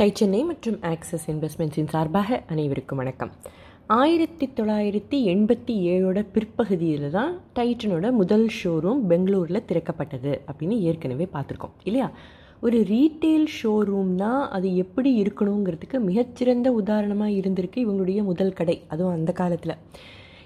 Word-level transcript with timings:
Tie 0.00 0.12
Chennai 0.14 0.44
மற்றும் 0.44 0.82
axis 0.82 1.30
இன்வெஸ்ட்மெண்ட்ஸின் 1.30 1.88
சார்பாக 1.88 2.42
அனைவருக்கும் 2.46 2.98
வணக்கம். 2.98 3.30
ஆயிரத்தி 3.86 4.50
தொள்ளாயிரத்தி 4.56 5.18
எண்பத்தி 5.32 5.74
ஏழோட 5.92 6.26
பிற்பகுதியில் 6.32 7.10
தான் 7.10 7.40
டைட்டனோட 7.58 8.12
முதல் 8.12 8.46
ஷோரூம் 8.58 9.00
பெங்களூரில் 9.06 9.64
திறக்கப்பட்டது 9.64 10.40
அப்படின்னு 10.46 10.78
ஏற்கனவே 10.78 11.28
பார்த்துருக்கோம் 11.32 11.74
இல்லையா? 11.84 12.10
ஒரு 12.60 12.80
ரீட்டெயில் 12.82 13.46
ஷோரூம்னா 13.62 14.48
அது 14.48 14.76
எப்படி 14.76 15.22
இருக்கணுங்கிறதுக்கு 15.22 16.00
மிகச்சிறந்த 16.00 16.72
உதாரணமாக 16.72 17.30
இருந்திருக்கு 17.30 17.84
இவங்களுடைய 17.84 18.22
முதல் 18.22 18.52
கடை 18.52 18.82
அதுவும் 18.88 19.12
அந்த 19.12 19.32
காலத்தில். 19.32 19.76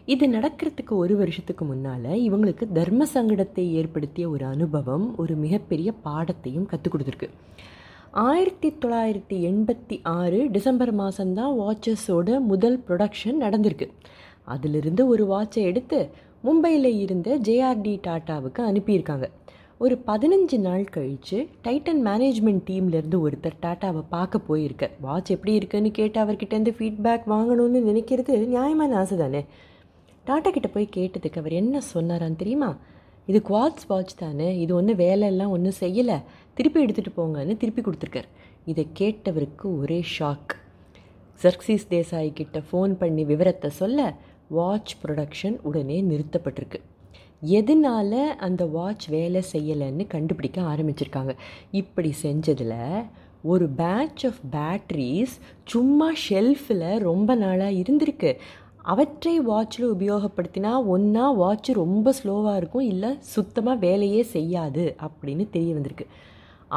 இது 0.05 0.27
நடக்கிறதுக்கு 0.27 0.95
ஒரு 1.05 1.17
வருஷத்துக்கு 1.17 1.65
முன்னால் 1.65 2.05
இவங்களுக்கு 2.05 2.73
தர்ம 2.73 3.07
சங்கடத்தை 3.15 3.67
ஏற்படுத்திய 3.73 4.29
ஒரு 4.29 4.45
அனுபவம் 4.45 5.17
ஒரு 5.17 5.35
மிகப்பெரிய 5.35 5.93
பாடத்தையும் 6.05 6.67
கற்றுக் 6.67 6.95
கொடுத்துருக்கு. 6.95 7.31
ஆயிரத்தி 8.23 8.69
தொள்ளாயிரத்தி 8.69 9.37
எண்பத்தி 9.49 9.97
ஆறு 10.03 10.51
டிசம்பர் 10.51 10.97
மாதம்தான் 10.97 11.55
வாட்சஸோட 11.61 12.41
முதல் 12.41 12.83
ப்ரொடக்ஷன் 12.89 13.41
நடந்திருக்கு. 13.41 13.87
அதிலிருந்து 14.45 15.07
ஒரு 15.07 15.25
வாட்சை 15.27 15.63
எடுத்து 15.71 16.11
மும்பையில் 16.45 16.87
இருந்த 16.99 17.39
ஜேஆர்டி 17.39 17.95
டாட்டாவுக்கு 18.07 18.59
அனுப்பியிருக்காங்க. 18.59 19.27
ஒரு 19.79 19.99
பதினஞ்சு 20.07 20.59
நாள் 20.59 20.85
கழித்து 20.85 21.49
டைட்டன் 21.65 22.01
மேனேஜ்மெண்ட் 22.05 22.65
டீம்லேருந்து 22.71 23.21
ஒருத்தர் 23.25 23.59
டாட்டாவை 23.63 24.05
பார்க்க 24.09 24.39
போயிருக்க. 24.39 24.91
வாட்ச் 25.01 25.31
எப்படி 25.31 25.55
இருக்குன்னு 25.55 25.91
கேட்டு 25.91 26.25
அவர்கிட்டேருந்து 26.25 26.75
ஃபீட்பேக் 26.79 27.29
வாங்கணும்னு 27.35 27.83
நினைக்கிறது 27.91 28.47
நியாயமான 28.47 28.97
ஆசை 28.97 29.19
தானே 29.19 29.45
டாட்டா 30.27 30.51
கிட்ட 30.51 30.69
போய் 30.69 30.89
கேட்டதுக்கு 30.97 31.39
அவர் 31.39 31.53
என்ன 31.53 31.81
சொன்னாரான்னு 31.95 32.37
தெரியுமா? 32.37 32.77
இது 33.27 33.43
குவாட்ஸ் 33.49 33.87
வாட்ச் 33.89 34.17
தானே? 34.17 34.59
இது 34.59 34.75
ஒன்றும் 34.75 34.97
வேலையெல்லாம் 34.97 35.51
ஒன்றும் 35.51 35.81
செய்யலை. 35.81 36.23
திருப்பி 36.55 36.85
எடுத்துகிட்டு 36.87 37.13
போங்கன்னு 37.17 37.57
திருப்பி 37.57 37.83
கொடுத்துருக்கார். 37.83 38.29
இதை 38.65 38.87
கேட்டவருக்கு 38.99 39.79
ஒரே 39.79 40.05
ஷாக் 40.19 40.53
சர்க்சீஸ் 41.43 41.87
தேசாய் 41.91 42.33
கிட்ட 42.33 42.63
ஃபோன் 42.73 42.93
பண்ணி 42.93 43.25
விவரத்தை 43.25 43.71
சொல்ல 43.71 44.15
வாட்ச் 44.49 44.95
ப்ரொடக்ஷன் 45.07 45.59
உடனே 45.63 46.03
நிறுத்தப்பட்டிருக்கு. 46.03 46.81
எதனால் 47.41 48.37
அந்த 48.37 48.67
வாட்ச் 48.67 49.09
வேலை 49.09 49.43
செய்யலைன்னு 49.53 50.07
கண்டுபிடிக்க 50.07 50.63
ஆரம்பிச்சிருக்காங்க. 50.63 51.37
இப்படி 51.71 52.15
செஞ்சதில் 52.23 53.07
ஒரு 53.43 53.69
பேட்ச் 53.69 54.27
ஆஃப் 54.27 54.41
பேட்ரிஸ் 54.53 55.35
சும்மா 55.65 56.13
ஷெல்ஃபில் 56.29 56.99
ரொம்ப 56.99 57.35
நாளாக 57.35 57.71
இருந்திருக்கு. 57.71 58.37
அவற்றை 58.93 59.35
வாட்சில் 59.49 59.87
உபயோகப்படுத்தினா 59.95 60.73
ஒன்றா 60.95 61.27
வாட்ச் 61.43 61.71
ரொம்ப 61.83 62.13
ஸ்லோவாக 62.19 62.59
இருக்கும் 62.61 62.89
இல்லை 62.93 63.11
சுத்தமாக 63.35 63.83
வேலையே 63.85 64.23
செய்யாது 64.35 64.85
அப்படின்னு 65.07 65.45
தெரிய 65.55 65.71
வந்திருக்கு. 65.77 66.07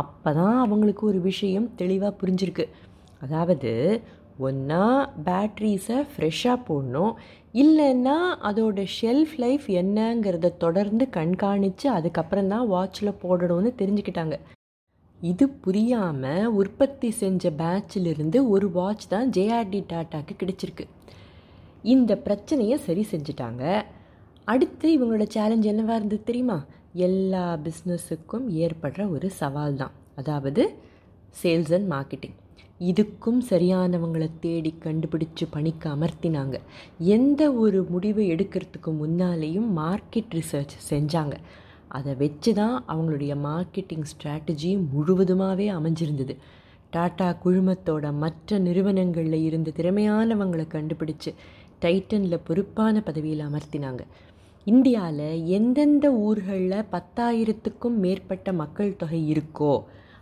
அப்போ 0.01 0.29
தான் 0.39 0.57
அவங்களுக்கு 0.65 1.03
ஒரு 1.11 1.19
விஷயம் 1.29 1.67
தெளிவாக 1.81 2.13
புரிஞ்சிருக்கு. 2.21 2.65
அதாவது 3.25 3.71
ஒன்றா 4.47 4.85
பேட்ரிஸை 5.27 5.99
ஃப்ரெஷ்ஷாக 6.11 6.63
போடணும் 6.67 7.13
இல்லைன்னா 7.63 8.17
அதோட 8.49 8.79
ஷெல்ஃப் 8.97 9.33
லைஃப் 9.43 9.65
என்னங்கிறத 9.81 10.51
தொடர்ந்து 10.63 11.05
கண்காணித்து 11.17 11.87
அதுக்கப்புறம் 11.97 12.51
தான் 12.53 12.67
வாட்சில் 12.73 13.19
போடணும்னு 13.23 13.71
தெரிஞ்சுக்கிட்டாங்க. 13.81 14.37
இது 15.19 15.45
புரியாமல் 15.65 16.51
உற்பத்தி 16.61 17.09
செஞ்ச 17.21 17.51
பேட்சிலிருந்து 17.61 18.39
ஒரு 18.55 18.69
வாட்ச் 18.77 19.07
தான் 19.13 19.31
ஜேஆர்டி 19.37 19.81
டாட்டாக்கு 19.93 20.35
கிடைச்சிருக்கு. 20.41 20.85
இந்த 21.93 22.11
பிரச்சனையை 22.25 22.77
சரி 22.87 23.03
செஞ்சுட்டாங்க. 23.11 23.63
அடுத்து 24.53 24.87
இவங்களோட 24.95 25.25
சேலஞ்ச் 25.35 25.69
என்னவாக 25.71 25.99
இருந்தது 25.99 26.23
தெரியுமா? 26.29 26.57
எல்லா 27.07 27.45
பிஸ்னஸுக்கும் 27.65 28.45
ஏற்படுற 28.63 29.01
ஒரு 29.15 29.27
சவால் 29.39 29.79
தான். 29.81 29.95
அதாவது 30.21 30.63
சேல்ஸ் 31.41 31.73
அண்ட் 31.77 31.89
மார்க்கெட்டிங் 31.93 32.35
இதுக்கும் 32.89 33.39
சரியானவங்களை 33.49 34.27
தேடி 34.39 34.71
கண்டுபிடிச்சு 34.83 35.45
பணிக்கு 35.53 35.87
அமர்த்தினாங்க. 35.95 36.57
எந்த 37.15 37.41
ஒரு 37.63 37.79
முடிவை 37.93 38.25
எடுக்கிறதுக்கு 38.33 38.91
முன்னாலேயும் 39.01 39.69
மார்க்கெட் 39.79 40.35
ரிசர்ச் 40.39 40.75
செஞ்சாங்க. 40.91 41.35
அதை 41.97 42.13
வச்சு 42.21 42.53
தான் 42.59 42.77
அவங்களுடைய 42.93 43.33
மார்க்கெட்டிங் 43.47 44.07
ஸ்ட்ராட்டஜி 44.11 44.71
முழுவதுமாகவே 44.93 45.67
அமைஞ்சிருந்தது. 45.77 46.35
டாட்டா 46.95 47.29
குழுமத்தோட 47.43 48.05
மற்ற 48.23 48.59
நிறுவனங்களில் 48.65 49.39
இருந்த 49.47 49.71
திறமையானவங்களை 49.77 50.65
கண்டுபிடிச்சு 50.75 51.31
டைட்டனில் 51.81 52.43
பொறுப்பான 52.43 53.01
பதவியில் 53.01 53.43
அமர்த்தினாங்க. 53.47 54.01
இந்தியாவில் 54.65 55.45
எந்தெந்த 55.47 56.05
ஊர்களில் 56.13 56.87
பத்தாயிரத்துக்கும் 56.91 57.97
மேற்பட்ட 58.03 58.53
மக்கள் 58.53 58.95
தொகை 58.95 59.21
இருக்கோ 59.33 59.73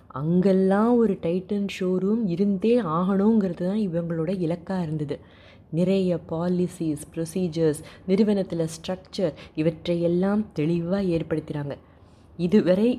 அங்கெல்லாம் 0.07 0.97
ஒரு 0.97 1.13
டைட்டன் 1.21 1.65
ஷோரூம் 1.79 2.21
இருந்தே 2.25 2.81
ஆகணுங்கிறது 2.97 3.63
தான் 3.67 3.81
இவங்களோட 3.87 4.31
இலக்காக 4.39 4.83
இருந்தது. 4.83 5.19
நிறைய 5.71 6.19
பாலிசிஸ் 6.29 7.03
ப்ரொசீஜர்ஸ் 7.13 7.81
நிறுவனத்தில் 8.07 8.69
ஸ்ட்ரக்சர் 8.75 9.33
இவற்றையெல்லாம் 9.55 10.45
தெளிவாக 10.53 11.09
ஏற்படுத்துகிறாங்க 11.15 11.75
இதுவரை 12.37 12.89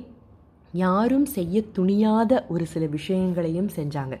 யாரும் 0.73 1.25
செய்ய 1.25 1.63
துணியாத 1.77 2.31
ஒரு 2.47 2.65
சில 2.65 2.85
விஷயங்களையும் 2.85 3.69
செஞ்சாங்க. 3.75 4.15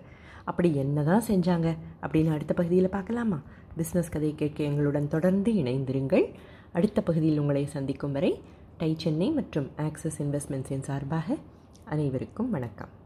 அப்படி 0.45 0.69
என்ன 0.75 1.03
தான் 1.03 1.23
செஞ்சாங்க? 1.27 1.69
அப்படின்னு 2.01 2.31
அடுத்த 2.31 2.53
பகுதியில் 2.53 2.89
பார்க்கலாமா? 2.89 3.39
பிஸ்னஸ் 3.77 4.11
கதை 4.11 4.33
கேட்க 4.35 4.63
எங்களுடன் 4.63 5.07
தொடர்ந்து 5.07 5.51
இணைந்திருங்கள். 5.51 6.33
அடுத்த 6.71 7.01
பகுதியில் 7.01 7.39
உங்களை 7.39 7.65
சந்திக்கும் 7.65 8.11
வரை 8.11 8.41
டை 8.77 8.95
சென்னை 8.97 9.29
மற்றும் 9.29 9.71
ஆக்சிஸ் 9.77 10.23
இன்வெஸ்ட்மெண்ட்ஸின் 10.23 10.87
சார்பாக 10.89 11.37
அனைவருக்கும் 11.85 12.49
வணக்கம். 12.49 13.05